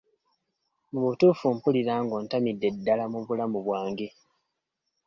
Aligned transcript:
Mu 0.91 0.99
butuufu 1.05 1.45
mpulira 1.55 1.93
nga 2.03 2.13
ontamidde 2.19 2.67
ddala 2.77 3.05
mu 3.13 3.19
bulamu 3.27 3.57
bwange. 3.65 4.07